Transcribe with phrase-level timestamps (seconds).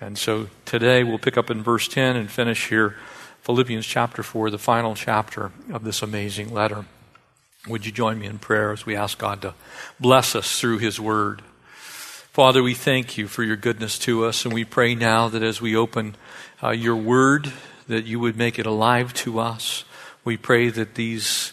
[0.00, 2.96] And so today we'll pick up in verse 10 and finish here,
[3.42, 6.84] Philippians chapter 4, the final chapter of this amazing letter.
[7.68, 9.54] Would you join me in prayer as we ask God to
[10.00, 11.42] bless us through His Word?
[12.32, 15.60] Father, we thank you for your goodness to us, and we pray now that as
[15.60, 16.16] we open
[16.62, 17.52] uh, your Word,
[17.86, 19.84] that you would make it alive to us.
[20.24, 21.52] We pray that these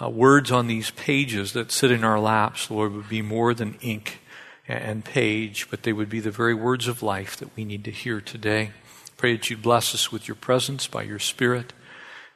[0.00, 3.78] uh, words on these pages that sit in our laps, Lord, would be more than
[3.80, 4.20] ink
[4.68, 7.90] and page, but they would be the very words of life that we need to
[7.90, 8.70] hear today.
[9.16, 11.72] Pray that you bless us with your presence by your Spirit.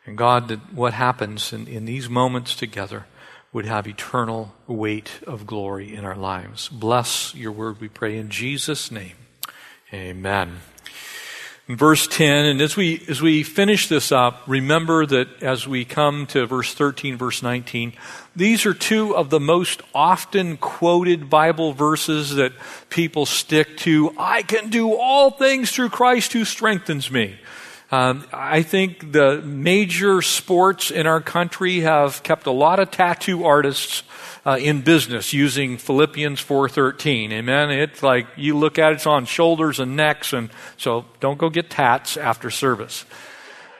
[0.06, 3.06] And God, that what happens in, in these moments together
[3.53, 6.69] would have eternal weight of glory in our lives.
[6.69, 9.17] Bless your word, we pray in Jesus' name.
[9.92, 10.72] Amen
[11.77, 16.27] verse 10 and as we as we finish this up remember that as we come
[16.27, 17.93] to verse 13 verse 19
[18.35, 22.53] these are two of the most often quoted bible verses that
[22.89, 24.15] people stick to.
[24.19, 27.37] I can do all things through christ who strengthens me
[27.92, 33.44] um, I think the major sports in our country have kept a lot of tattoo
[33.44, 34.03] artists
[34.47, 37.33] uh, in business using Philippians 4:13.
[37.33, 37.70] Amen.
[37.70, 41.50] It's like you look at it, it's on shoulders and necks, and so don't go
[41.50, 43.05] get tats after service.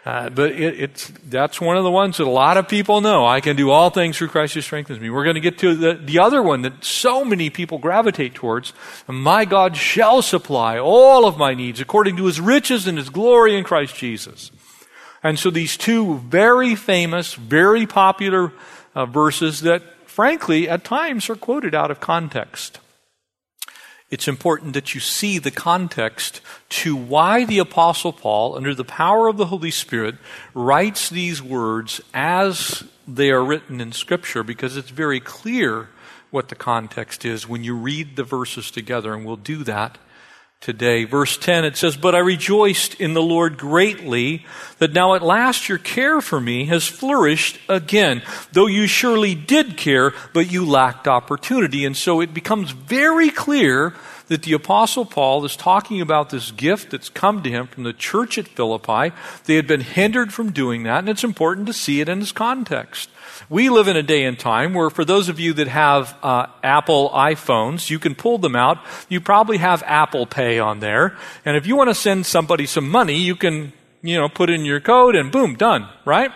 [0.05, 3.25] Uh, but it, it's that's one of the ones that a lot of people know.
[3.25, 5.11] I can do all things through Christ who strengthens me.
[5.11, 8.73] We're going to get to the, the other one that so many people gravitate towards.
[9.07, 13.57] My God shall supply all of my needs according to his riches and his glory
[13.57, 14.51] in Christ Jesus.
[15.23, 18.53] And so these two very famous, very popular
[18.97, 22.81] uh, verses that frankly at times are quoted out of context
[24.13, 29.27] it's important that you see the context to why the Apostle Paul, under the power
[29.27, 30.17] of the Holy Spirit,
[30.53, 35.89] writes these words as they are written in Scripture, because it's very clear
[36.31, 39.97] what the context is when you read the verses together, and we'll do that
[40.63, 41.05] today.
[41.05, 44.47] Verse 10, it says, But I rejoiced in the Lord greatly
[44.79, 49.77] that now at last your care for me has flourished again, though you surely did
[49.77, 51.85] care, but you lacked opportunity.
[51.85, 53.93] And so it becomes very clear
[54.33, 57.93] that the Apostle Paul is talking about this gift that's come to him from the
[57.93, 59.15] church at Philippi.
[59.45, 62.33] They had been hindered from doing that, and it's important to see it in its
[62.33, 63.11] context.
[63.51, 66.47] We live in a day and time where, for those of you that have uh,
[66.63, 68.79] Apple iPhones, you can pull them out.
[69.11, 71.15] You probably have Apple Pay on there.
[71.45, 74.65] And if you want to send somebody some money, you can you know, put in
[74.65, 76.33] your code and boom, done, right?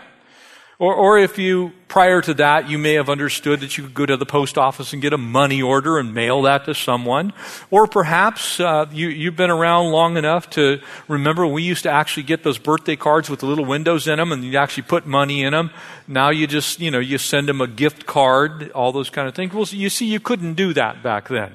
[0.79, 4.05] Or, or if you, prior to that, you may have understood that you could go
[4.05, 7.33] to the post office and get a money order and mail that to someone.
[7.71, 12.25] Or perhaps uh, you, you've been around long enough to remember we used to actually
[12.25, 15.43] get those birthday cards with the little windows in them and you actually put money
[15.45, 15.71] in them.
[16.07, 19.35] Now you just, you know, you send them a gift card, all those kind of
[19.35, 19.55] things.
[19.55, 21.53] Well, you see, you couldn't do that back then.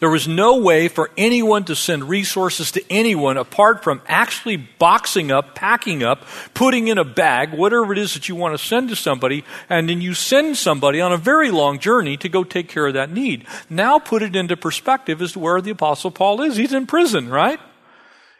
[0.00, 5.32] There was no way for anyone to send resources to anyone apart from actually boxing
[5.32, 8.90] up, packing up, putting in a bag, whatever it is that you want to send
[8.90, 12.68] to somebody, and then you send somebody on a very long journey to go take
[12.68, 13.44] care of that need.
[13.68, 16.56] Now put it into perspective as to where the Apostle Paul is.
[16.56, 17.58] He's in prison, right?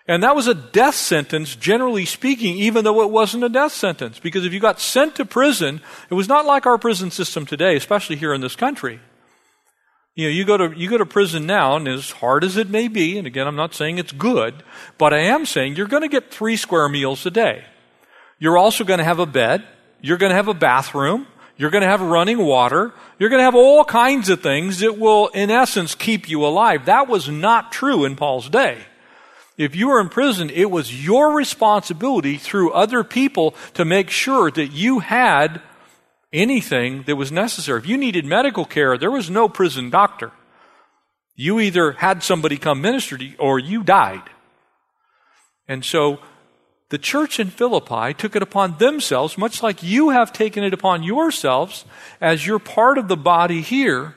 [0.07, 4.21] And that was a death sentence, generally speaking, even though it wasn't a death sentence.
[4.21, 7.75] Because if you got sent to prison, it was not like our prison system today,
[7.75, 9.01] especially here in this country.
[10.19, 12.69] You know, you go to you go to prison now, and as hard as it
[12.69, 14.65] may be, and again, I'm not saying it's good,
[14.99, 17.65] but I am saying you're going to get three square meals a day.
[18.41, 19.63] You're also going to have a bed.
[20.01, 21.29] You're going to have a bathroom.
[21.57, 22.93] You're going to have running water.
[23.21, 26.87] You're going to have all kinds of things that will, in essence, keep you alive.
[26.87, 28.79] That was not true in Paul's day.
[29.57, 34.51] If you were in prison, it was your responsibility through other people to make sure
[34.51, 35.63] that you had
[36.33, 37.79] anything that was necessary.
[37.79, 40.33] If you needed medical care, there was no prison doctor.
[41.35, 44.23] You either had somebody come minister to you or you died.
[45.67, 46.19] And so
[46.91, 51.03] the church in Philippi took it upon themselves, much like you have taken it upon
[51.03, 51.85] yourselves
[52.21, 54.17] as you're part of the body here.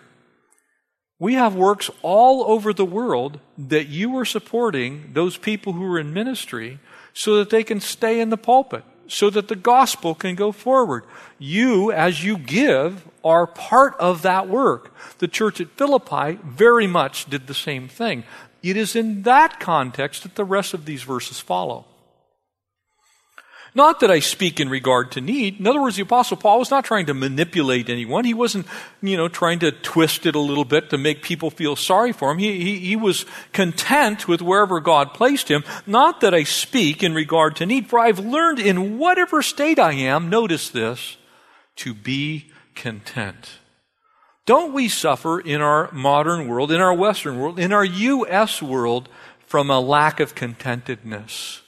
[1.19, 5.99] We have works all over the world that you are supporting those people who are
[5.99, 6.79] in ministry
[7.13, 11.03] so that they can stay in the pulpit so that the gospel can go forward.
[11.37, 14.95] You, as you give, are part of that work.
[15.17, 18.23] The church at Philippi very much did the same thing.
[18.63, 21.85] It is in that context that the rest of these verses follow.
[23.73, 25.59] Not that I speak in regard to need.
[25.59, 28.25] In other words, the apostle Paul was not trying to manipulate anyone.
[28.25, 28.67] He wasn't,
[29.01, 32.31] you know, trying to twist it a little bit to make people feel sorry for
[32.31, 32.37] him.
[32.37, 35.63] He, he, he was content with wherever God placed him.
[35.87, 39.93] Not that I speak in regard to need, for I've learned in whatever state I
[39.93, 41.15] am, notice this,
[41.77, 43.51] to be content.
[44.45, 48.61] Don't we suffer in our modern world, in our Western world, in our U.S.
[48.61, 49.07] world
[49.45, 51.60] from a lack of contentedness.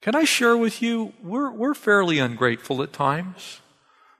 [0.00, 3.60] Can I share with you, we're, we're fairly ungrateful at times.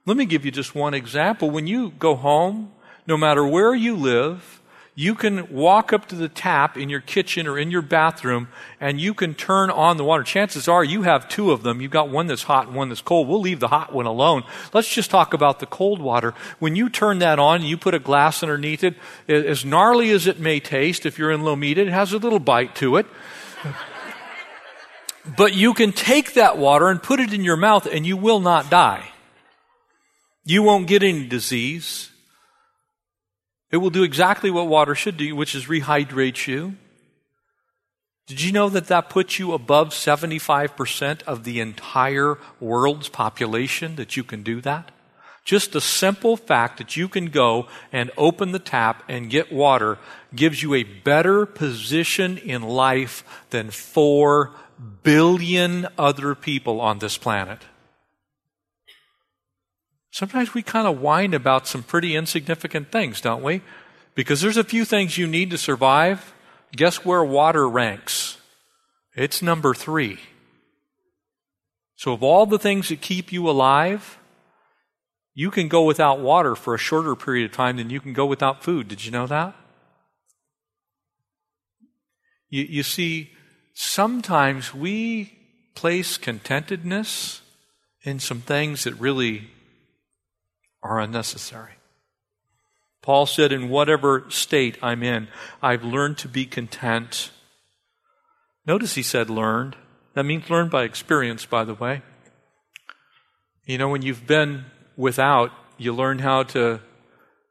[0.07, 1.51] Let me give you just one example.
[1.51, 2.73] When you go home,
[3.07, 4.61] no matter where you live,
[4.97, 8.49] you can walk up to the tap in your kitchen or in your bathroom
[8.81, 10.25] and you can turn on the water.
[10.25, 11.81] Chances are you have two of them.
[11.81, 13.29] You've got one that's hot and one that's cold.
[13.29, 14.43] We'll leave the hot one alone.
[14.73, 16.35] Let's just talk about the cold water.
[16.59, 18.97] When you turn that on, you put a glass underneath it.
[19.29, 22.75] As gnarly as it may taste, if you're in Lomita, it has a little bite
[22.77, 23.07] to it.
[25.37, 28.41] But you can take that water and put it in your mouth and you will
[28.41, 29.11] not die.
[30.45, 32.11] You won't get any disease.
[33.71, 36.77] It will do exactly what water should do, which is rehydrate you.
[38.27, 44.17] Did you know that that puts you above 75% of the entire world's population that
[44.17, 44.91] you can do that?
[45.49, 49.97] Just the simple fact that you can go and open the tap and get water
[50.35, 54.51] gives you a better position in life than 4
[55.03, 57.63] billion other people on this planet.
[60.11, 63.63] Sometimes we kind of whine about some pretty insignificant things, don't we?
[64.15, 66.35] Because there's a few things you need to survive.
[66.73, 68.37] Guess where water ranks?
[69.17, 70.19] It's number three.
[71.97, 74.18] So, of all the things that keep you alive,
[75.39, 78.27] you can go without water for a shorter period of time than you can go
[78.27, 78.89] without food.
[78.89, 79.55] Did you know that?
[82.49, 83.31] You, you see,
[83.73, 85.39] sometimes we
[85.77, 87.43] place contentedness
[88.03, 89.49] in some things that really
[90.83, 91.75] are unnecessary.
[93.01, 95.29] Paul said, In whatever state I'm in,
[95.63, 97.31] I've learned to be content.
[98.67, 99.77] Notice he said learned.
[100.15, 102.03] That means learned by experience, by the way.
[103.67, 104.65] You know, when you've been
[104.99, 106.81] without, you learn how to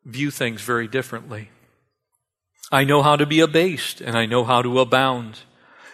[0.05, 1.49] view things very differently.
[2.71, 5.39] I know how to be abased, and I know how to abound.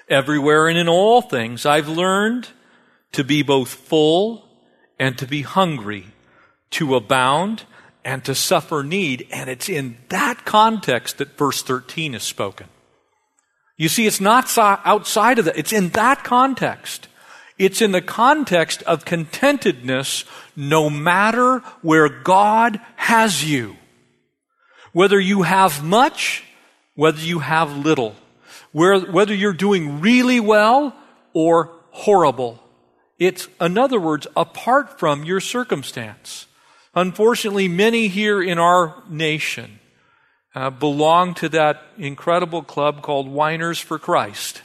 [0.09, 2.49] Everywhere and in all things, I've learned
[3.13, 4.45] to be both full
[4.99, 6.07] and to be hungry
[6.71, 7.63] to abound
[8.03, 9.27] and to suffer need.
[9.31, 12.67] And it's in that context that verse 13 is spoken.
[13.77, 15.57] You see, it's not outside of that.
[15.57, 17.07] It's in that context.
[17.57, 23.77] It's in the context of contentedness no matter where God has you.
[24.91, 26.43] Whether you have much,
[26.95, 28.15] whether you have little.
[28.71, 30.95] whether you're doing really well
[31.33, 32.59] or horrible.
[33.19, 36.47] It's, in other words, apart from your circumstance.
[36.95, 39.79] Unfortunately, many here in our nation
[40.55, 44.62] uh, belong to that incredible club called Whiners for Christ.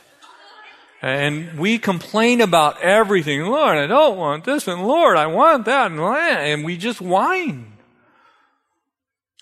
[1.01, 3.43] And we complain about everything.
[3.43, 7.73] Lord, I don't want this, and Lord, I want that, and we just whine.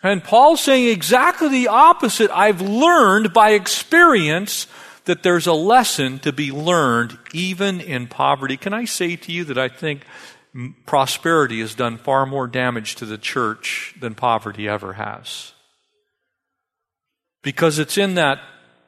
[0.03, 2.31] And Paul's saying exactly the opposite.
[2.31, 4.67] I've learned by experience
[5.06, 8.56] that there's a lesson to be learned even in poverty.
[8.56, 10.02] Can I say to you that I think
[10.87, 15.52] prosperity has done far more damage to the church than poverty ever has.
[17.43, 18.41] Because it's in that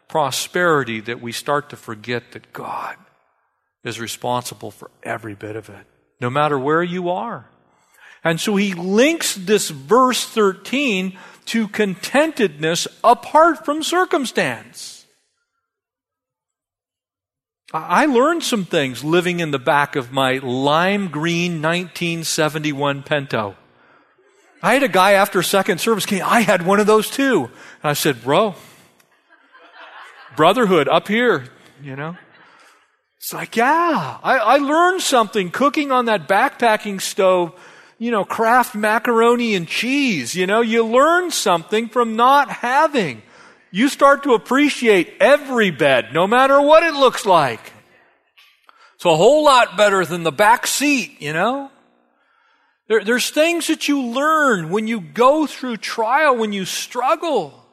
[0.08, 2.96] prosperity that we start to forget that God
[3.84, 5.86] is responsible for every bit of it,
[6.20, 7.48] no matter where you are.
[8.24, 11.16] And so he links this verse 13
[11.46, 15.06] to contentedness apart from circumstance.
[17.72, 23.56] I learned some things living in the back of my lime green 1971 Pinto.
[24.62, 27.44] I had a guy after second service came, I had one of those too.
[27.82, 28.54] And I said, bro,
[30.38, 31.48] brotherhood up here,
[31.82, 32.16] you know.
[33.16, 37.52] It's like, yeah, I, I learned something cooking on that backpacking stove,
[37.98, 40.36] you know, Kraft macaroni and cheese.
[40.36, 43.22] You know, you learn something from not having
[43.72, 47.72] you start to appreciate every bed, no matter what it looks like.
[48.94, 51.72] It's a whole lot better than the back seat, you know?
[52.86, 57.67] There, there's things that you learn when you go through trial, when you struggle.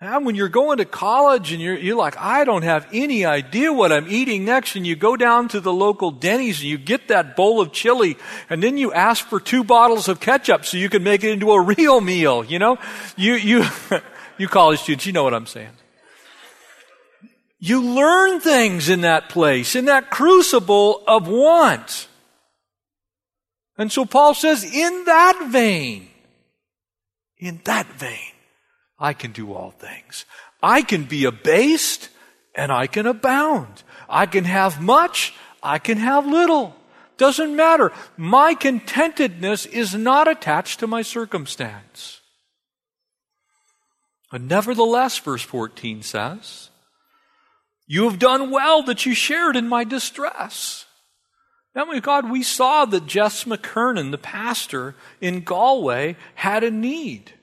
[0.00, 3.72] And when you're going to college and you're, you're like, I don't have any idea
[3.72, 7.08] what I'm eating next, and you go down to the local Denny's and you get
[7.08, 8.18] that bowl of chili,
[8.50, 11.52] and then you ask for two bottles of ketchup so you can make it into
[11.52, 12.76] a real meal, you know?
[13.16, 13.64] You, you,
[14.36, 15.70] You college students, you know what I'm saying.
[17.58, 22.08] You learn things in that place, in that crucible of want.
[23.78, 26.08] And so Paul says, in that vein,
[27.38, 28.33] in that vein,
[28.98, 30.24] I can do all things.
[30.62, 32.08] I can be abased
[32.54, 33.82] and I can abound.
[34.08, 36.74] I can have much, I can have little.
[37.16, 37.92] Doesn't matter.
[38.16, 42.20] My contentedness is not attached to my circumstance.
[44.30, 46.70] But nevertheless, verse 14 says,
[47.86, 50.86] You have done well that you shared in my distress.
[51.74, 57.33] Now, my God, we saw that Jess McKernan, the pastor in Galway, had a need.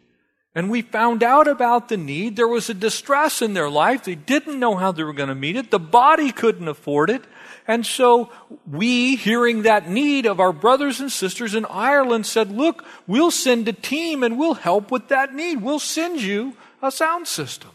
[0.54, 2.36] And we found out about the need.
[2.36, 4.04] There was a distress in their life.
[4.04, 5.72] They didn't know how they were going to meet it.
[5.72, 7.24] The body couldn't afford it.
[7.68, 8.30] And so
[8.70, 13.68] we, hearing that need of our brothers and sisters in Ireland, said, look, we'll send
[13.70, 15.62] a team and we'll help with that need.
[15.62, 17.72] We'll send you a sound system.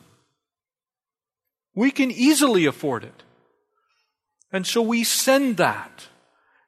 [1.75, 3.23] We can easily afford it.
[4.53, 6.09] And so we send that.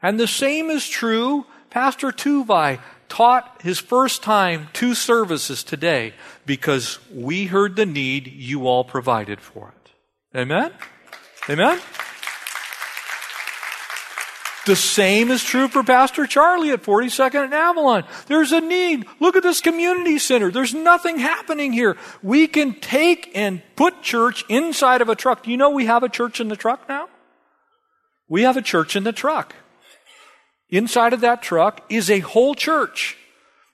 [0.01, 1.45] And the same is true.
[1.71, 6.15] Pastor Tuvai taught his first time two services today
[6.47, 10.39] because we heard the need, you all provided for it.
[10.39, 10.73] Amen?
[11.49, 11.81] Amen?
[14.69, 18.05] The same is true for Pastor Charlie at 42nd and Avalon.
[18.27, 19.07] There's a need.
[19.19, 20.51] Look at this community center.
[20.51, 21.97] There's nothing happening here.
[22.23, 25.43] We can take and put church inside of a truck.
[25.43, 27.09] Do you know we have a church in the truck now?
[28.29, 29.55] We have a church in the truck.
[30.71, 33.17] Inside of that truck is a whole church.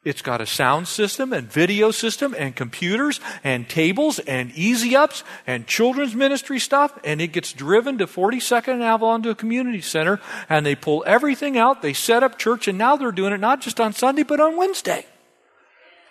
[0.05, 5.25] It's got a sound system and video system and computers and tables and easy ups
[5.47, 6.97] and children's ministry stuff.
[7.05, 11.03] And it gets driven to 42nd and Avalon to a community center and they pull
[11.07, 11.81] everything out.
[11.81, 14.59] They set up church and now they're doing it not just on Sunday, but on
[14.59, 15.07] Wednesday.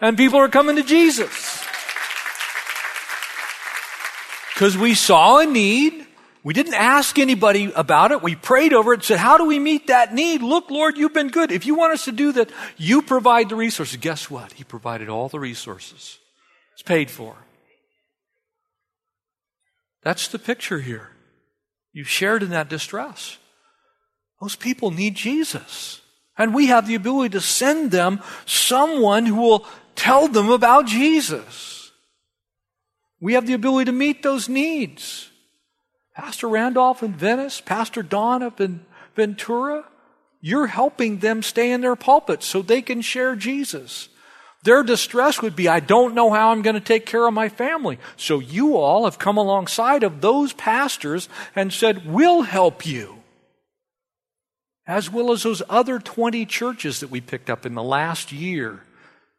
[0.01, 1.63] And people are coming to Jesus.
[4.53, 6.07] Because we saw a need
[6.43, 8.21] we didn't ask anybody about it.
[8.21, 10.41] We prayed over it and said, How do we meet that need?
[10.41, 11.51] Look, Lord, you've been good.
[11.51, 13.95] If you want us to do that, you provide the resources.
[13.97, 14.51] Guess what?
[14.53, 16.19] He provided all the resources,
[16.73, 17.35] it's paid for.
[20.03, 21.11] That's the picture here.
[21.93, 23.37] You shared in that distress.
[24.41, 26.01] Those people need Jesus.
[26.37, 31.91] And we have the ability to send them someone who will tell them about Jesus.
[33.21, 35.29] We have the ability to meet those needs.
[36.15, 39.85] Pastor Randolph in Venice, Pastor Don up in Ventura,
[40.41, 44.09] you're helping them stay in their pulpits so they can share Jesus.
[44.63, 47.49] Their distress would be, I don't know how I'm going to take care of my
[47.49, 47.99] family.
[48.15, 53.23] So you all have come alongside of those pastors and said, we'll help you.
[54.85, 58.83] As well as those other 20 churches that we picked up in the last year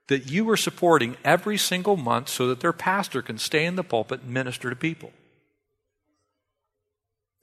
[0.08, 3.84] that you are supporting every single month so that their pastor can stay in the
[3.84, 5.12] pulpit and minister to people.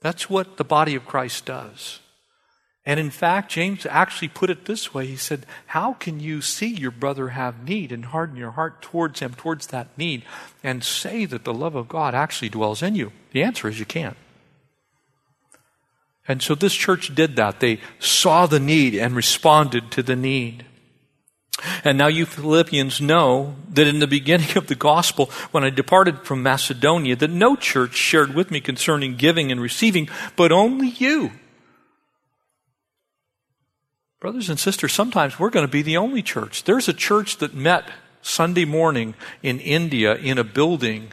[0.02, 2.00] That's what the body of Christ does.
[2.84, 5.06] And in fact, James actually put it this way.
[5.06, 9.20] He said, How can you see your brother have need and harden your heart towards
[9.20, 10.24] him, towards that need,
[10.64, 13.12] and say that the love of God actually dwells in you?
[13.30, 14.16] The answer is you can't.
[16.26, 17.60] And so this church did that.
[17.60, 20.64] They saw the need and responded to the need.
[21.84, 26.20] And now you Philippians know that in the beginning of the gospel, when I departed
[26.20, 31.32] from Macedonia, that no church shared with me concerning giving and receiving, but only you.
[34.20, 36.64] Brothers and sisters, sometimes we're going to be the only church.
[36.64, 37.90] There's a church that met
[38.22, 41.12] Sunday morning in India in a building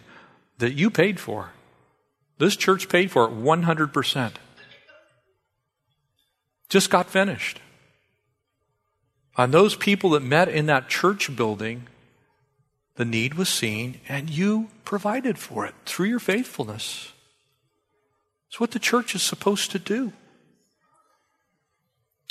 [0.60, 1.52] that you paid for.
[2.38, 4.32] This church paid for it 100%.
[6.70, 7.60] Just got finished
[9.40, 11.88] on those people that met in that church building,
[12.96, 17.14] the need was seen and you provided for it through your faithfulness.
[18.50, 20.12] It's what the church is supposed to do.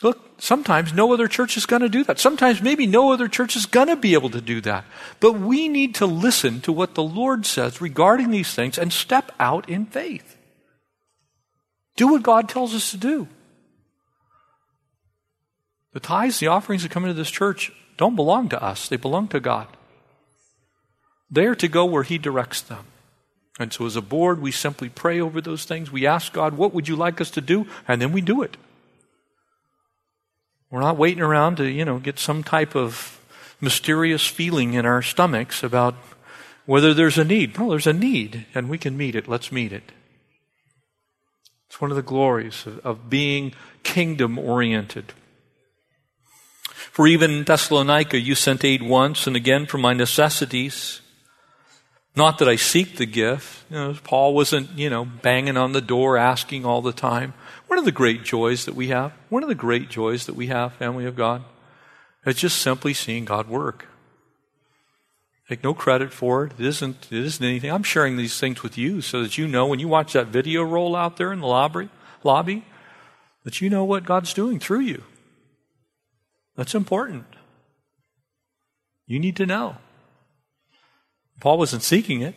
[0.02, 2.18] Look, sometimes no other church is going to do that.
[2.18, 4.84] Sometimes maybe no other church is going to be able to do that.
[5.18, 9.32] But we need to listen to what the Lord says regarding these things and step
[9.40, 10.36] out in faith.
[11.96, 13.28] Do what God tells us to do.
[15.92, 19.28] The tithes, the offerings that come into this church don't belong to us, they belong
[19.28, 19.66] to God.
[21.30, 22.86] They are to go where He directs them.
[23.58, 25.90] And so, as a board, we simply pray over those things.
[25.90, 27.66] We ask God, What would you like us to do?
[27.88, 28.56] And then we do it.
[30.70, 33.20] We're not waiting around to, you know, get some type of
[33.60, 35.94] mysterious feeling in our stomachs about
[36.66, 37.58] whether there's a need.
[37.58, 39.26] No, there's a need, and we can meet it.
[39.26, 39.90] Let's meet it.
[41.66, 45.14] It's one of the glories of, of being kingdom oriented.
[46.78, 51.00] For even in Thessalonica you sent aid once and again for my necessities.
[52.14, 53.64] Not that I seek the gift.
[53.70, 57.34] You know, Paul wasn't, you know, banging on the door asking all the time.
[57.66, 60.46] One of the great joys that we have, one of the great joys that we
[60.46, 61.44] have, family of God,
[62.24, 63.86] is just simply seeing God work.
[65.48, 66.52] Take no credit for it.
[66.58, 67.70] It isn't, it isn't anything.
[67.70, 70.62] I'm sharing these things with you so that you know when you watch that video
[70.62, 71.88] roll out there in the lobby,
[72.22, 72.64] lobby
[73.44, 75.04] that you know what God's doing through you.
[76.58, 77.24] That's important.
[79.06, 79.76] You need to know.
[81.40, 82.34] Paul wasn't seeking it,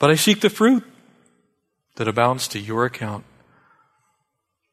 [0.00, 0.82] but I seek the fruit
[1.94, 3.24] that abounds to your account.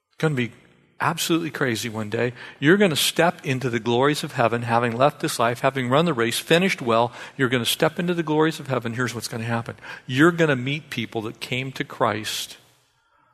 [0.07, 0.51] It's going to be
[0.99, 2.33] absolutely crazy one day.
[2.59, 6.05] You're going to step into the glories of heaven, having left this life, having run
[6.05, 7.11] the race, finished well.
[7.37, 8.95] You're going to step into the glories of heaven.
[8.95, 9.75] Here's what's going to happen
[10.07, 12.57] you're going to meet people that came to Christ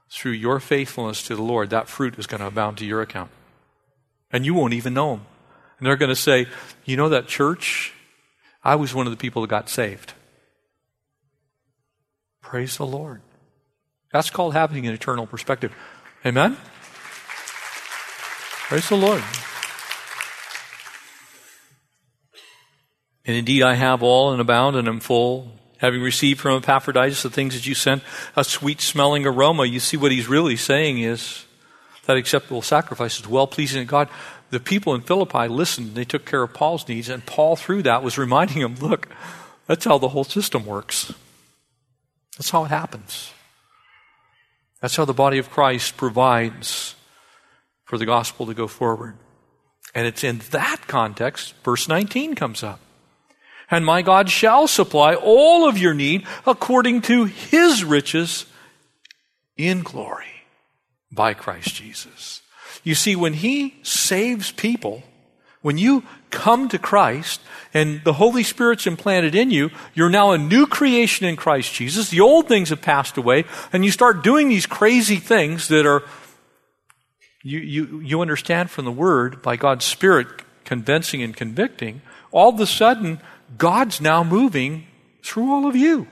[0.09, 1.69] through your faithfulness to the Lord.
[1.69, 3.31] That fruit is going to abound to your account.
[4.31, 5.25] And you won't even know them.
[5.77, 6.47] And they're going to say,
[6.85, 7.93] You know that church?
[8.63, 10.13] I was one of the people that got saved.
[12.41, 13.21] Praise the Lord.
[14.11, 15.73] That's called having an eternal perspective.
[16.25, 16.57] Amen?
[18.67, 19.23] Praise the Lord.
[23.25, 25.51] And indeed, I have all and abound and am full.
[25.77, 28.03] Having received from Epaphroditus the things that you sent,
[28.35, 29.65] a sweet smelling aroma.
[29.65, 31.45] You see, what he's really saying is
[32.09, 34.09] that acceptable sacrifice is well pleasing to God.
[34.49, 38.01] The people in Philippi listened, they took care of Paul's needs, and Paul, through that,
[38.01, 39.07] was reminding them look,
[39.67, 41.13] that's how the whole system works.
[42.35, 43.31] That's how it happens.
[44.81, 46.95] That's how the body of Christ provides
[47.85, 49.15] for the gospel to go forward.
[49.93, 52.79] And it's in that context, verse 19 comes up.
[53.69, 58.47] And my God shall supply all of your need according to his riches
[59.57, 60.38] in glory
[61.11, 62.41] by Christ Jesus.
[62.83, 65.03] You see, when he saves people,
[65.61, 67.41] when you come to Christ
[67.73, 72.09] and the Holy Spirit's implanted in you, you're now a new creation in Christ Jesus.
[72.09, 76.03] The old things have passed away, and you start doing these crazy things that are,
[77.43, 80.27] you, you, you understand from the Word, by God's Spirit
[80.63, 82.01] convincing and convicting.
[82.31, 83.19] All of a sudden,
[83.57, 84.85] God's now moving
[85.23, 86.07] through all of you.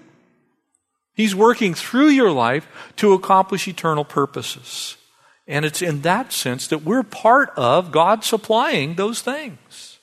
[1.17, 4.97] He's working through your life to accomplish eternal purposes.
[5.47, 9.97] And it's in that sense that we're part of God supplying those things.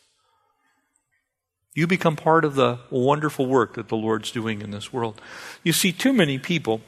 [1.73, 5.21] You become part of the wonderful work that the Lord's doing in this world.
[5.62, 6.80] You see, too many people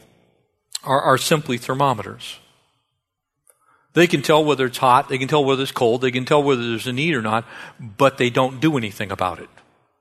[0.83, 2.41] are, are simply thermometers.
[3.93, 6.43] They can tell whether it's hot, they can tell whether it's cold, they can tell
[6.43, 7.45] whether there's a need or not,
[7.81, 9.49] but they don't do anything about it.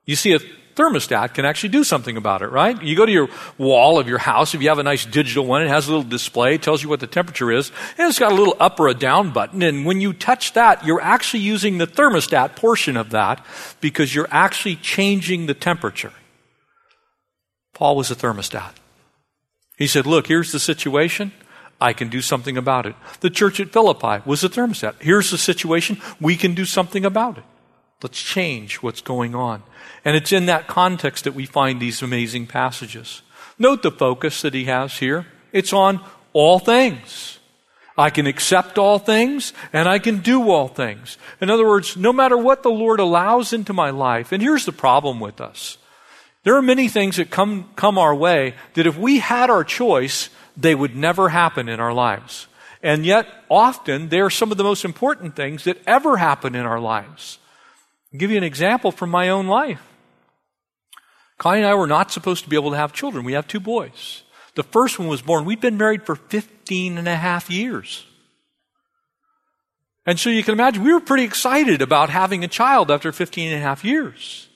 [0.06, 0.40] You see, a
[0.76, 2.82] thermostat can actually do something about it, right?
[2.82, 5.62] You go to your wall of your house, if you have a nice digital one,
[5.62, 8.36] it has a little display, tells you what the temperature is, and it's got a
[8.36, 11.88] little up or a down button, and when you touch that, you're actually using the
[11.88, 13.44] thermostat portion of that
[13.80, 16.14] because you're actually changing the temperature.
[17.74, 18.74] Paul was a thermostat.
[19.78, 21.32] He said, Look, here's the situation.
[21.80, 22.96] I can do something about it.
[23.20, 24.96] The church at Philippi was a thermostat.
[25.02, 26.00] Here's the situation.
[26.22, 27.44] We can do something about it.
[28.02, 29.64] Let's change what's going on.
[30.04, 33.22] And it's in that context that we find these amazing passages.
[33.58, 35.26] Note the focus that he has here.
[35.52, 36.02] It's on
[36.34, 37.40] all things.
[37.98, 41.18] I can accept all things and I can do all things.
[41.40, 44.74] In other words, no matter what the Lord allows into my life, and here's the
[44.74, 45.78] problem with us.
[46.44, 50.30] There are many things that come, come our way that if we had our choice,
[50.56, 52.48] they would never happen in our lives.
[52.84, 56.66] And yet, often, they are some of the most important things that ever happen in
[56.66, 57.40] our lives.
[58.16, 59.82] I'll give you an example from my own life.
[61.38, 63.26] Connie and I were not supposed to be able to have children.
[63.26, 64.24] We have two boys.
[64.56, 65.44] The first one was born.
[65.44, 68.06] We'd been married for 15 and a half years.
[70.06, 73.52] And so you can imagine we were pretty excited about having a child after 15
[73.52, 74.48] and a half years.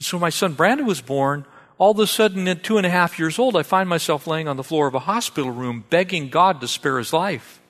[0.00, 1.44] So my son Brandon was born.
[1.76, 4.48] All of a sudden, at two and a half years old, I find myself laying
[4.48, 7.60] on the floor of a hospital room begging God to spare his life.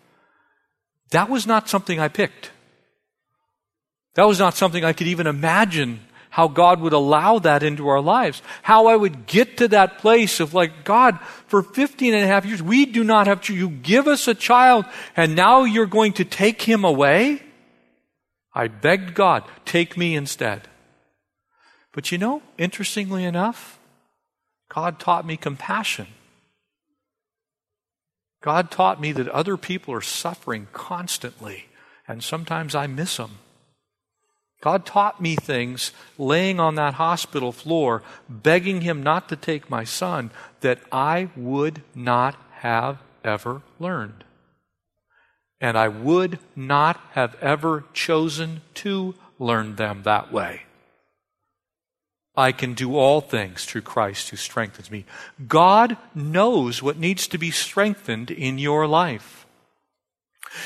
[1.11, 2.53] That was not something I picked.
[4.17, 6.01] That was not something I could even imagine
[6.31, 8.43] how God would allow that into our lives.
[8.63, 12.45] How I would get to that place of like, God, for 15 and a half
[12.45, 16.15] years, we do not have to, you give us a child and now you're going
[16.15, 17.43] to take him away?
[18.55, 20.69] I begged God, take me instead.
[21.93, 23.79] But you know, interestingly enough,
[24.71, 26.07] God taught me compassion.
[28.43, 31.67] God taught me that other people are suffering constantly,
[32.09, 33.39] and sometimes I miss them.
[34.61, 39.85] God taught me things laying on that hospital floor, begging Him not to take my
[39.85, 44.25] son, that I would not have ever learned.
[45.61, 50.63] And I would not have ever chosen to learn them that way.
[52.37, 55.07] I can do all things through Christ who strengthens me.
[55.49, 59.46] God knows what needs to be strengthened in your life.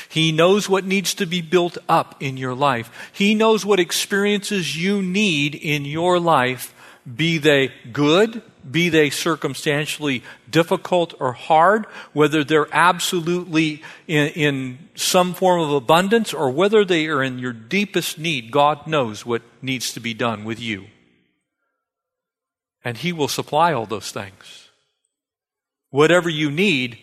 [0.09, 3.11] He knows what needs to be built up in your life.
[3.13, 6.73] He knows what experiences you need in your life,
[7.15, 15.33] be they good, be they circumstantially difficult or hard, whether they're absolutely in, in, some
[15.33, 18.51] form of abundance or whether they are in your deepest need.
[18.51, 20.85] God knows what needs to be done with you.
[22.83, 24.69] And He will supply all those things.
[25.89, 26.99] Whatever you need,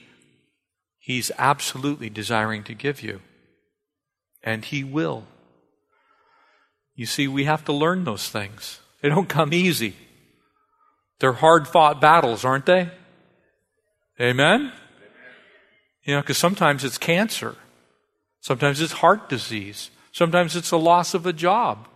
[1.09, 3.23] He's absolutely desiring to give you.
[4.43, 5.25] And He will.
[6.95, 8.81] You see, we have to learn those things.
[9.01, 9.97] They don't come easy.
[11.19, 12.91] They're hard fought battles, aren't they?
[14.21, 14.71] Amen?
[16.05, 17.57] You know, because sometimes it's cancer.
[18.43, 19.91] Sometimes it's heart disease.
[20.13, 21.89] Sometimes it's the loss of a job.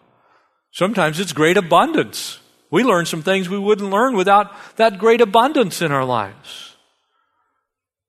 [0.70, 2.38] Sometimes it's great abundance.
[2.70, 6.72] We learn some things we wouldn't learn without that great abundance in our lives.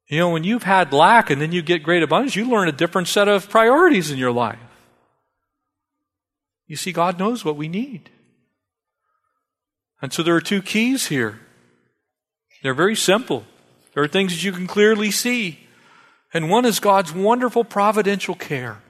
[0.07, 2.73] You know, when you've had lack and then you get great abundance, you learn a
[2.73, 4.59] different set of priorities in your life.
[6.67, 8.09] You see, God knows what we need.
[10.01, 11.39] And so there are two keys here.
[12.61, 13.45] They're very simple.
[13.93, 15.59] There are things that you can clearly see.
[16.33, 18.81] And one is God's wonderful providential care.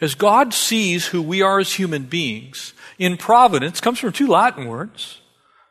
[0.00, 4.66] As God sees who we are as human beings, in providence comes from two Latin
[4.66, 5.20] words,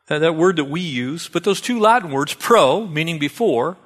[0.08, 3.76] that, that word that we use, but those two Latin words, pro, meaning before,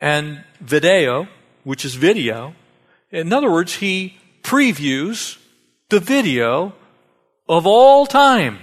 [0.00, 1.28] and video,
[1.64, 2.54] which is video.
[3.10, 5.38] In other words, he previews
[5.90, 6.72] the video
[7.48, 8.58] of all time.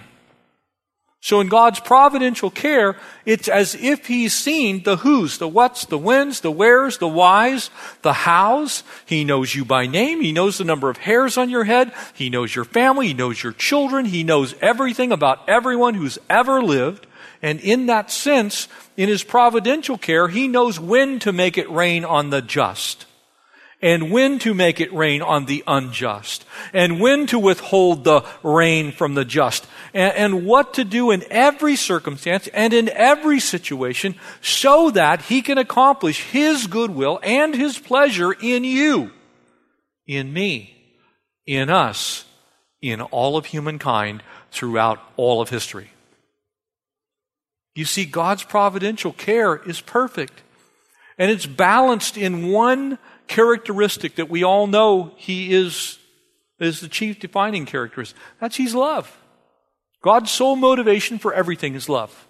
[1.26, 5.98] So in God's providential care, it's as if He's seen the who's, the what's, the
[5.98, 7.72] whens, the where's, the why's,
[8.04, 8.84] the how's.
[9.08, 10.22] He knows you by name.
[10.22, 11.92] He knows the number of hairs on your head.
[12.14, 13.08] He knows your family.
[13.08, 14.06] He knows your children.
[14.06, 17.08] He knows everything about everyone who's ever lived.
[17.42, 22.06] And in that sense, in His providential care, He knows when to make it rain
[22.06, 23.08] on the just
[23.82, 28.92] and when to make it rain on the unjust, and when to withhold the rain
[28.92, 34.16] from the just, and, and, what to do in every circumstance and in every situation
[34.42, 39.12] so that he can accomplish his goodwill and his pleasure in you,
[40.08, 40.76] in me,
[41.46, 42.26] in us,
[42.82, 45.90] in all of humankind throughout all of history.
[47.76, 50.42] You see, God's providential care is perfect.
[51.18, 56.00] And it's balanced in one characteristic that we all know he is,
[56.60, 58.18] is the chief defining characteristic.
[58.40, 59.18] That's he's love.
[60.02, 62.28] God's sole motivation for everything is love.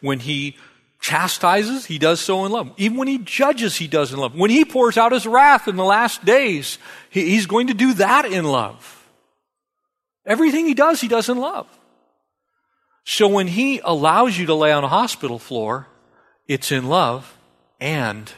[0.00, 0.56] When he
[1.00, 2.72] chastises, he does so in love.
[2.76, 4.34] Even when he judges, he does in love.
[4.34, 6.78] When he pours out his wrath in the last days,
[7.10, 9.06] he, he's going to do that in love.
[10.26, 11.66] Everything he does, he does in love.
[13.04, 15.86] So when he allows you to lay on a hospital floor,
[16.48, 17.38] it's in love
[17.80, 18.32] and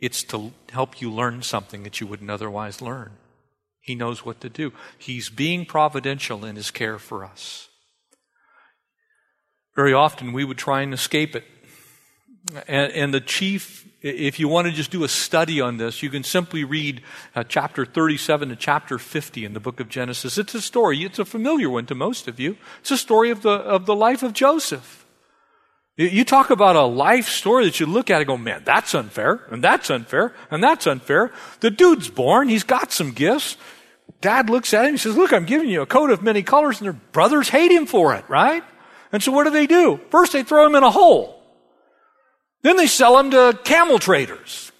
[0.00, 3.12] it's to help you learn something that you wouldn't otherwise learn.
[3.80, 4.72] He knows what to do.
[4.98, 7.68] He's being providential in his care for us.
[9.74, 11.44] Very often we would try and escape it.
[12.66, 16.10] And, and the chief, if you want to just do a study on this, you
[16.10, 17.02] can simply read
[17.34, 20.38] uh, chapter 37 to chapter 50 in the book of Genesis.
[20.38, 21.04] It's a story.
[21.04, 22.56] It's a familiar one to most of you.
[22.80, 25.06] It's a story of the, of the life of Joseph.
[26.00, 29.44] You talk about a life story that you look at and go, man, that's unfair,
[29.50, 31.32] and that's unfair, and that's unfair.
[31.58, 33.56] The dude's born, he's got some gifts.
[34.20, 36.78] Dad looks at him, he says, look, I'm giving you a coat of many colors,
[36.78, 38.62] and their brothers hate him for it, right?
[39.10, 39.98] And so what do they do?
[40.10, 41.42] First they throw him in a hole.
[42.62, 44.70] Then they sell him to camel traders.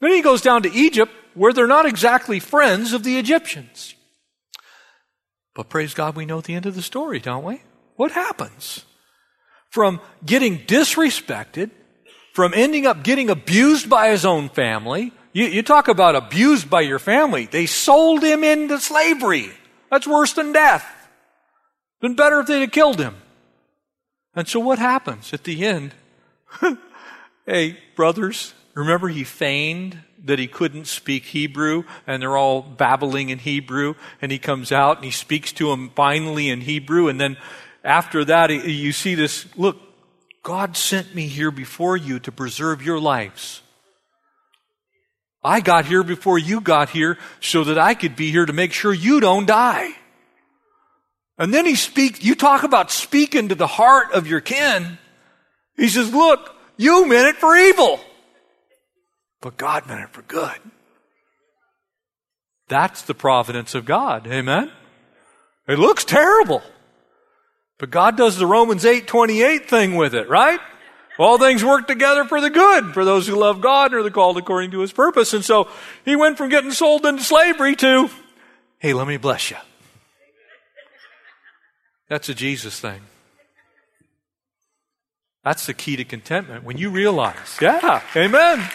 [0.00, 3.94] Then he goes down to Egypt, where they're not exactly friends of the Egyptians.
[5.54, 7.62] But praise God, we know the end of the story, don't we?
[7.96, 8.84] What happens?
[9.70, 11.70] From getting disrespected,
[12.32, 15.12] from ending up getting abused by his own family.
[15.32, 17.46] You, you, talk about abused by your family.
[17.46, 19.50] They sold him into slavery.
[19.90, 20.84] That's worse than death.
[22.00, 23.16] Been better if they'd have killed him.
[24.34, 25.94] And so what happens at the end?
[27.46, 33.38] hey, brothers, remember he feigned that he couldn't speak Hebrew and they're all babbling in
[33.38, 37.36] Hebrew and he comes out and he speaks to them finally in Hebrew and then
[37.84, 39.78] after that, you see this look,
[40.42, 43.62] God sent me here before you to preserve your lives.
[45.42, 48.72] I got here before you got here so that I could be here to make
[48.72, 49.92] sure you don't die.
[51.38, 54.98] And then he speaks, you talk about speaking to the heart of your kin.
[55.76, 58.00] He says, look, you meant it for evil,
[59.40, 60.58] but God meant it for good.
[62.68, 64.26] That's the providence of God.
[64.26, 64.70] Amen?
[65.66, 66.62] It looks terrible.
[67.80, 70.60] But God does the Romans 8:28 thing with it, right?
[71.18, 74.36] All things work together for the good for those who love God and are called
[74.36, 75.32] according to his purpose.
[75.32, 75.68] And so
[76.04, 78.10] he went from getting sold into slavery to,
[78.78, 79.56] hey, let me bless you.
[82.08, 83.00] That's a Jesus thing.
[85.42, 86.64] That's the key to contentment.
[86.64, 88.68] When you realize, yeah, amen.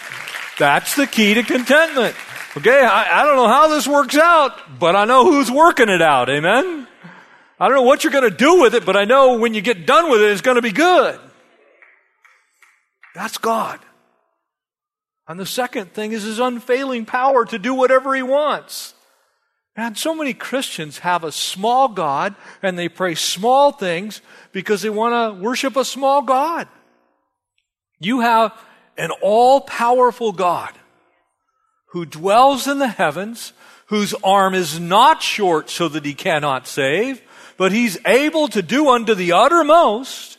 [0.58, 2.16] That's the key to contentment.
[2.56, 6.02] Okay, I, I don't know how this works out, but I know who's working it
[6.02, 6.28] out.
[6.28, 6.88] Amen.
[7.58, 9.62] I don't know what you're going to do with it, but I know when you
[9.62, 11.18] get done with it, it's going to be good.
[13.14, 13.80] That's God.
[15.26, 18.94] And the second thing is his unfailing power to do whatever he wants.
[19.74, 24.90] And so many Christians have a small God and they pray small things because they
[24.90, 26.68] want to worship a small God.
[27.98, 28.52] You have
[28.96, 30.72] an all powerful God
[31.90, 33.52] who dwells in the heavens,
[33.86, 37.20] whose arm is not short so that he cannot save,
[37.56, 40.38] but he's able to do unto the uttermost.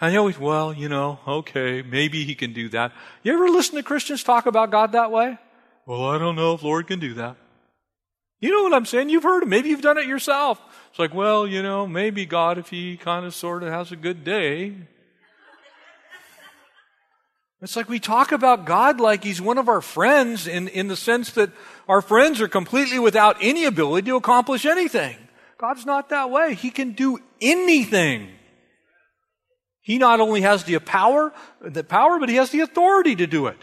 [0.00, 2.92] And you always, well, you know, okay, maybe he can do that.
[3.22, 5.38] You ever listen to Christians talk about God that way?
[5.86, 7.36] Well, I don't know if Lord can do that.
[8.40, 9.08] You know what I'm saying?
[9.08, 9.48] You've heard it.
[9.48, 10.62] Maybe you've done it yourself.
[10.90, 13.96] It's like, well, you know, maybe God, if he kind of sort of has a
[13.96, 14.74] good day.
[17.60, 20.94] It's like we talk about God like he's one of our friends in, in the
[20.94, 21.50] sense that
[21.88, 25.16] our friends are completely without any ability to accomplish anything.
[25.58, 26.54] God's not that way.
[26.54, 28.28] He can do anything.
[29.80, 33.46] He not only has the power, the power, but he has the authority to do
[33.46, 33.58] it.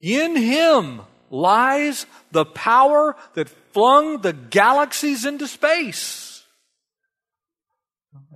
[0.00, 6.44] In him lies the power that flung the galaxies into space.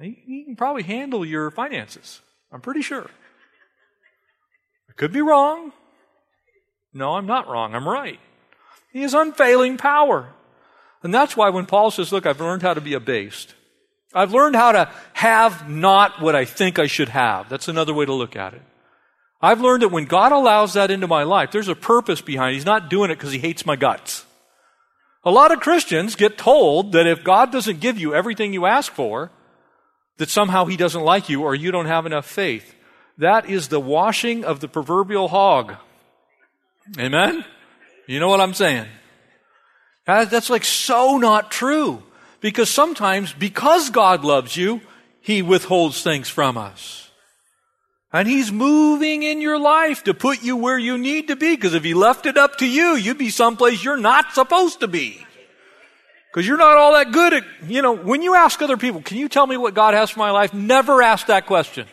[0.01, 2.23] He can probably handle your finances.
[2.51, 3.11] I'm pretty sure.
[4.89, 5.73] I could be wrong.
[6.95, 7.75] No, I'm not wrong.
[7.75, 8.19] I'm right.
[8.93, 10.33] He has unfailing power.
[11.03, 13.55] And that's why when Paul says, Look, I've learned how to be abased,
[14.15, 17.49] I've learned how to have not what I think I should have.
[17.49, 18.63] That's another way to look at it.
[19.41, 22.55] I've learned that when God allows that into my life, there's a purpose behind it.
[22.55, 24.25] He's not doing it because he hates my guts.
[25.25, 28.93] A lot of Christians get told that if God doesn't give you everything you ask
[28.93, 29.31] for,
[30.17, 32.75] that somehow he doesn't like you or you don't have enough faith.
[33.19, 35.75] That is the washing of the proverbial hog.
[36.99, 37.45] Amen?
[38.07, 38.87] You know what I'm saying?
[40.09, 42.03] That's like so not true.
[42.41, 44.81] Because sometimes, because God loves you,
[45.21, 47.11] He withholds things from us.
[48.11, 51.57] And He's moving in your life to put you where you need to be.
[51.57, 54.89] Because if He left it up to you, you'd be someplace you're not supposed to
[54.89, 55.25] be.
[56.33, 59.19] Because you're not all that good at, you know, when you ask other people, can
[59.19, 60.55] you tell me what God has for my life?
[60.55, 61.87] Never ask that question.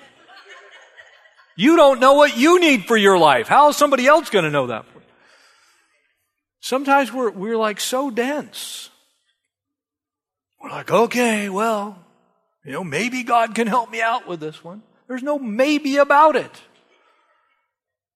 [1.58, 3.47] You don't know what you need for your life.
[3.47, 4.86] How is somebody else going to know that?
[6.65, 8.89] Sometimes we're, we're like so dense.
[10.60, 12.04] We're like, okay, well,
[12.63, 14.82] you know, maybe God can help me out with this one.
[15.08, 16.49] There's no maybe about it.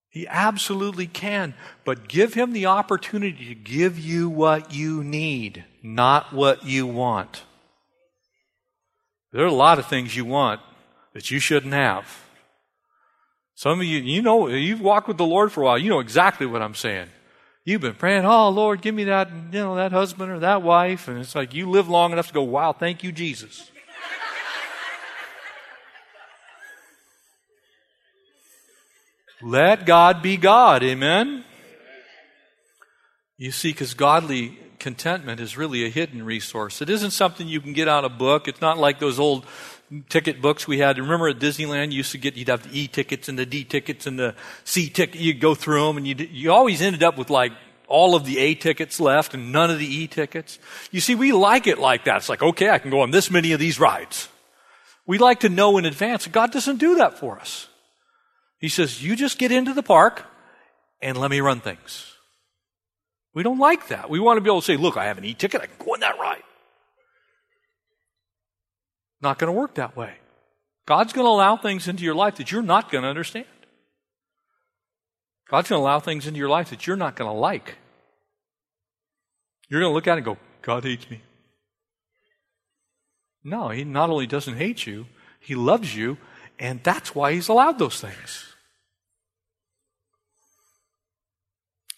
[0.10, 1.54] He absolutely can,
[1.86, 7.44] but give him the opportunity to give you what you need, not what you want.
[9.32, 10.60] There are a lot of things you want
[11.14, 12.24] that you shouldn't have.
[13.54, 15.78] Some of you, you know, you've walked with the Lord for a while.
[15.78, 17.10] You know exactly what I'm saying.
[17.66, 21.08] You've been praying, oh Lord, give me that, you know, that husband or that wife.
[21.08, 23.70] And it's like you live long enough to go, wow, thank you, Jesus.
[29.42, 30.84] Let God be God.
[30.84, 31.46] Amen?
[33.38, 36.82] You see, because godly contentment is really a hidden resource.
[36.82, 38.48] It isn't something you can get out of a book.
[38.48, 39.46] It's not like those old
[40.10, 40.98] ticket books we had.
[40.98, 43.64] Remember at Disneyland, you used to get, you'd have the E tickets and the D
[43.64, 45.20] tickets and the C ticket.
[45.20, 47.52] You'd go through them and you you always ended up with like
[47.88, 50.60] all of the A tickets left and none of the E tickets.
[50.92, 52.18] You see, we like it like that.
[52.18, 54.30] It's like, okay, I can go on this many of these rides.
[55.06, 56.28] We like to know in advance.
[56.28, 57.68] God doesn't do that for us.
[58.60, 60.24] He says, You just get into the park
[61.02, 62.14] and let me run things.
[63.34, 64.10] We don't like that.
[64.10, 65.84] We want to be able to say, Look, I have an e ticket, I can
[65.84, 66.44] go on that ride.
[69.22, 70.14] Not going to work that way.
[70.86, 73.46] God's going to allow things into your life that you're not going to understand.
[75.50, 77.76] God's going to allow things into your life that you're not going to like.
[79.68, 81.22] You're going to look at it and go, God hates me.
[83.44, 85.06] No, He not only doesn't hate you,
[85.40, 86.18] He loves you,
[86.58, 88.46] and that's why He's allowed those things.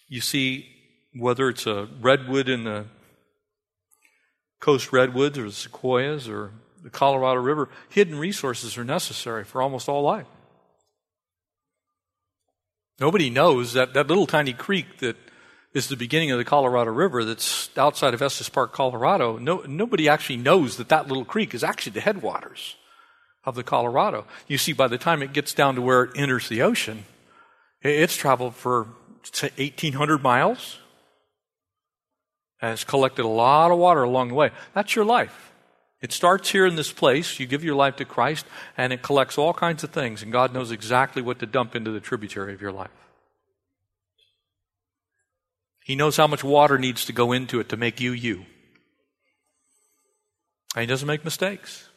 [0.08, 0.68] You see,
[1.14, 2.86] whether it's a redwood in the
[4.60, 6.52] coast redwoods or the sequoias or
[6.84, 10.28] the Colorado River, hidden resources are necessary for almost all life.
[13.00, 15.18] Nobody knows that that little tiny creek that
[15.74, 19.38] is the beginning of the Colorado River that's outside of Estes Park, Colorado.
[19.38, 22.76] No, nobody actually knows that that little creek is actually the headwaters
[23.46, 24.26] of the Colorado.
[24.48, 27.06] You see, by the time it gets down to where it enters the ocean,
[27.82, 30.78] it's traveled for 1,800 miles
[32.62, 34.52] and it's collected a lot of water along the way.
[34.74, 35.51] That's your life.
[36.02, 37.40] It starts here in this place.
[37.40, 40.54] You give your life to Christ, and it collects all kinds of things, and God
[40.54, 42.90] knows exactly what to dump into the tributary of your life.
[45.84, 48.46] He knows how much water needs to go into it to make you you.
[50.76, 51.88] And He doesn't make mistakes.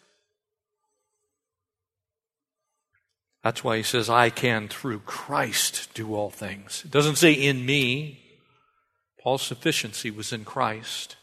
[3.44, 6.82] That's why he says, I can through Christ do all things.
[6.86, 8.22] It doesn't say in me.
[9.22, 11.16] Paul's sufficiency was in Christ.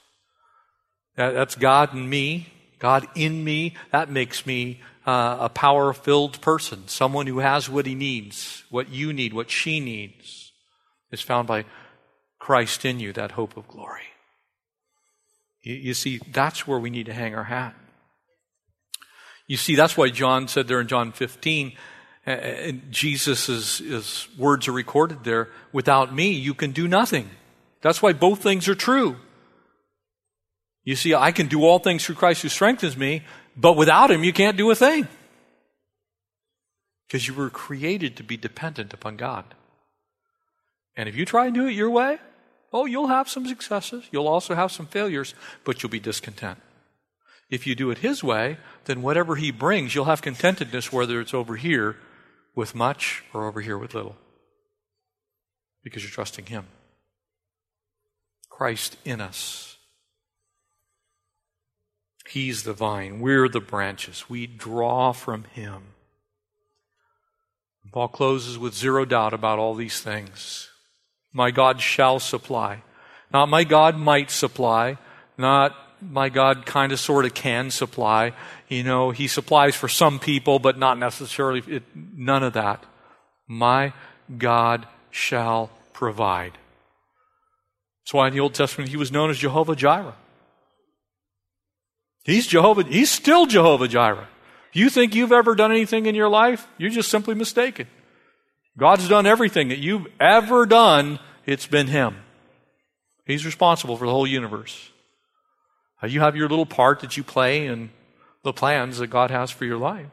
[1.16, 3.76] that's God in me, God in me.
[3.92, 8.90] That makes me uh, a power filled person, someone who has what he needs, what
[8.90, 10.52] you need, what she needs,
[11.12, 11.66] is found by
[12.40, 14.02] Christ in you, that hope of glory.
[15.62, 17.76] You, you see, that's where we need to hang our hat.
[19.48, 21.74] You see, that's why John said there in John 15,
[22.26, 27.30] uh, Jesus' words are recorded there without me, you can do nothing.
[27.82, 29.18] That's why both things are true.
[30.84, 33.24] You see, I can do all things through Christ who strengthens me,
[33.56, 35.08] but without him, you can't do a thing.
[37.08, 39.46] Because you were created to be dependent upon God.
[40.96, 42.20] And if you try and do it your way,
[42.74, 44.06] oh, you'll have some successes.
[44.12, 46.60] You'll also have some failures, but you'll be discontent.
[47.50, 51.34] If you do it His way, then whatever He brings, you'll have contentedness, whether it's
[51.34, 51.98] over here
[52.56, 54.16] with much or over here with little.
[55.84, 56.66] Because you're trusting Him.
[58.50, 59.78] Christ in us.
[62.32, 63.20] He's the vine.
[63.20, 64.30] We're the branches.
[64.30, 65.82] We draw from Him.
[67.92, 70.70] Paul closes with zero doubt about all these things.
[71.34, 72.84] My God shall supply.
[73.34, 74.98] Not my God might supply,
[75.38, 78.32] not my God kind of sort of can supply.
[78.70, 82.82] You know, He supplies for some people, but not necessarily, it, none of that.
[83.46, 83.92] My
[84.38, 86.54] God shall provide.
[88.04, 90.16] That's why in the Old Testament He was known as Jehovah Jireh.
[92.24, 94.28] He's Jehovah, He's still Jehovah Jireh.
[94.74, 97.88] You think you've ever done anything in your life, you're just simply mistaken.
[98.78, 102.16] God's done everything that you've ever done, it's been Him.
[103.26, 104.90] He's responsible for the whole universe.
[106.04, 107.92] You have your little part that you play in
[108.44, 110.10] the plans that God has for your life.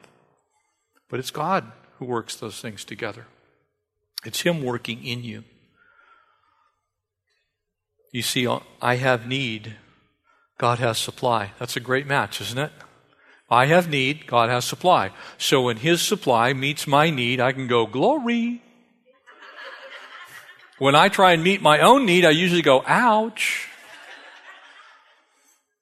[1.09, 3.27] But it's God who works those things together.
[4.25, 5.45] It's Him working in you.
[8.13, 8.47] You see,
[8.83, 9.77] I have need,
[10.59, 11.53] God has supply.
[11.59, 12.73] That's a great match, isn't it?
[13.51, 15.13] I have need, God has supply.
[15.39, 18.61] So when His supply meets my need, I can go, glory.
[20.79, 23.69] When I try and meet my own need, I usually go, ouch.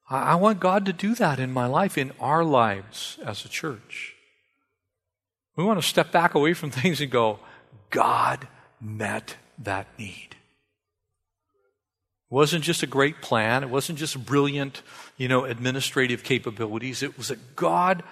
[0.08, 4.14] I want God to do that in my life, in our lives as a church.
[5.56, 7.40] We want to step back away from things and go,
[7.90, 8.46] God
[8.80, 10.35] met that need.
[12.30, 13.62] It wasn't just a great plan.
[13.62, 14.82] It wasn't just brilliant,
[15.16, 17.02] you know, administrative capabilities.
[17.02, 18.02] It was that God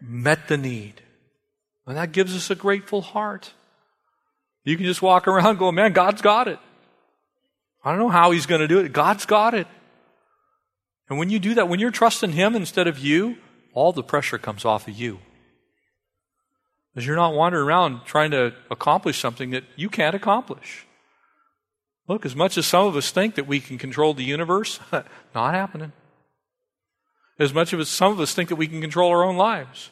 [0.00, 1.02] met the need.
[1.86, 3.52] And that gives us a grateful heart.
[4.64, 6.58] You can just walk around going, man, God's got it.
[7.84, 8.92] I don't know how he's going to do it.
[8.92, 9.66] God's got it.
[11.08, 13.36] And when you do that, when you're trusting Him instead of you,
[13.74, 15.18] all the pressure comes off of you.
[16.94, 20.86] Because you're not wandering around trying to accomplish something that you can't accomplish.
[22.06, 24.78] Look, as much as some of us think that we can control the universe,
[25.34, 25.92] not happening.
[27.38, 29.90] As much as some of us think that we can control our own lives.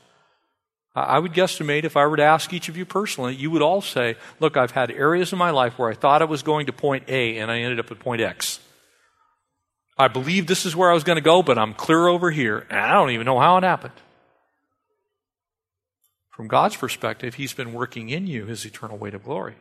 [0.94, 3.81] I would guesstimate if I were to ask each of you personally, you would all
[3.81, 6.72] say, Look, I've had areas in my life where I thought I was going to
[6.72, 8.61] point A and I ended up at point X.
[9.96, 12.66] I believe this is where I was going to go, but I'm clear over here,
[12.68, 13.94] and I don't even know how it happened.
[16.31, 19.55] From God's perspective, He's been working in you His eternal weight of glory.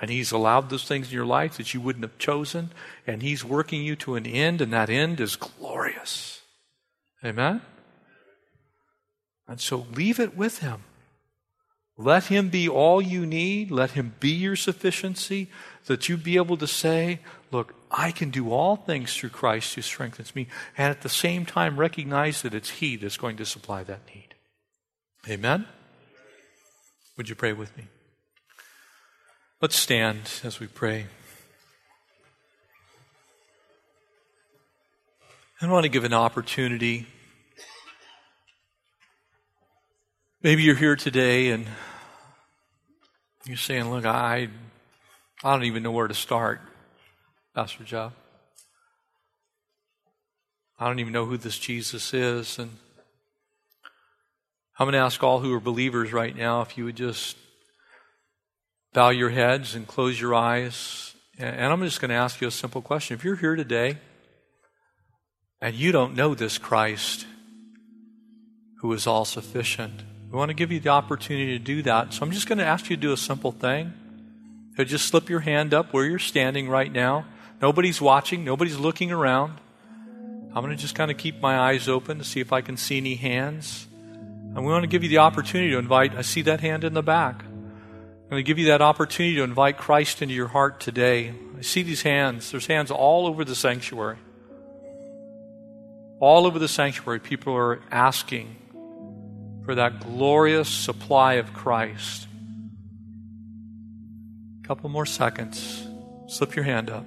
[0.00, 2.70] And He's allowed those things in your life that you wouldn't have chosen,
[3.06, 6.42] and He's working you to an end, and that end is glorious.
[7.24, 7.62] Amen?
[9.48, 10.84] And so leave it with Him.
[11.96, 13.72] Let Him be all you need.
[13.72, 15.48] Let Him be your sufficiency,
[15.86, 19.82] that you be able to say, Look, I can do all things through Christ who
[19.82, 23.82] strengthens me, and at the same time recognize that it's He that's going to supply
[23.84, 24.34] that need.
[25.28, 25.66] Amen?
[27.16, 27.84] Would you pray with me?
[29.60, 31.06] Let's stand as we pray.
[35.60, 37.08] I want to give an opportunity.
[40.44, 41.66] Maybe you're here today and
[43.46, 44.46] you're saying, Look, I,
[45.42, 46.60] I don't even know where to start.
[47.52, 48.12] Pastor Joe.
[50.78, 52.60] I don't even know who this Jesus is.
[52.60, 52.70] And
[54.78, 57.36] I'm going to ask all who are believers right now if you would just
[58.92, 61.14] bow your heads and close your eyes.
[61.38, 63.14] And I'm just going to ask you a simple question.
[63.14, 63.98] If you're here today
[65.60, 67.26] and you don't know this Christ
[68.80, 72.12] who is all sufficient, we want to give you the opportunity to do that.
[72.12, 73.92] So I'm just going to ask you to do a simple thing.
[74.76, 77.26] So just slip your hand up where you're standing right now.
[77.60, 79.58] Nobody's watching, nobody's looking around.
[80.54, 82.76] I'm going to just kind of keep my eyes open to see if I can
[82.76, 83.86] see any hands.
[83.92, 86.94] And we want to give you the opportunity to invite, I see that hand in
[86.94, 87.44] the back.
[88.28, 91.32] I'm going to give you that opportunity to invite Christ into your heart today.
[91.56, 92.50] I see these hands.
[92.50, 94.18] There's hands all over the sanctuary.
[96.20, 98.54] All over the sanctuary, people are asking
[99.64, 102.28] for that glorious supply of Christ.
[104.62, 105.88] A couple more seconds.
[106.26, 107.06] Slip your hand up.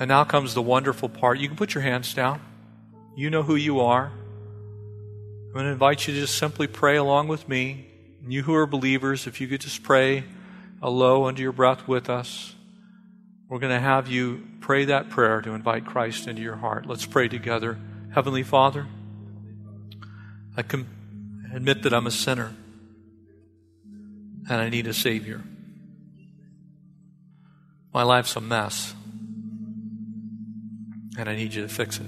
[0.00, 1.38] And now comes the wonderful part.
[1.38, 2.40] You can put your hands down.
[3.14, 4.10] You know who you are.
[5.48, 7.91] I'm going to invite you to just simply pray along with me.
[8.22, 10.24] And you who are believers, if you could just pray
[10.82, 12.54] a low under your breath with us.
[13.48, 16.86] We're going to have you pray that prayer to invite Christ into your heart.
[16.86, 17.78] Let's pray together.
[18.12, 18.88] Heavenly Father,
[20.56, 20.86] I can
[21.54, 22.54] admit that I'm a sinner
[24.50, 25.40] and I need a Savior.
[27.94, 28.94] My life's a mess
[31.16, 32.06] and I need you to fix it.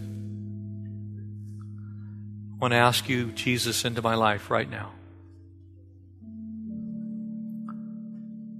[2.52, 4.92] I want to ask you, Jesus, into my life right now.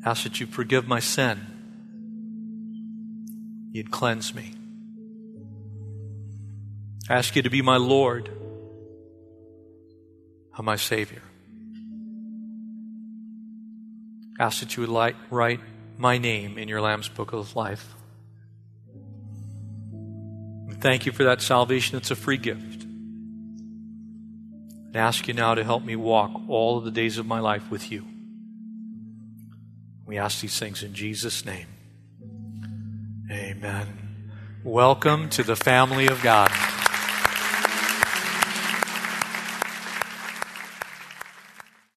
[0.05, 1.41] Ask that you forgive my sin.
[3.73, 4.53] You'd cleanse me.
[7.09, 8.29] Ask you to be my Lord
[10.57, 11.23] and my Savior.
[14.39, 15.61] Ask that you would write
[15.97, 17.95] my name in your Lamb's Book of Life.
[20.81, 21.97] Thank you for that salvation.
[21.97, 22.85] It's a free gift.
[22.85, 27.71] And ask you now to help me walk all of the days of my life
[27.71, 28.05] with you.
[30.15, 31.67] We ask these things in Jesus' name.
[33.29, 33.89] Amen.
[34.63, 36.53] Welcome to the family of God.